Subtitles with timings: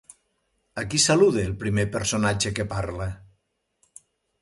[0.83, 3.11] A qui saluda el primer personatge que parla?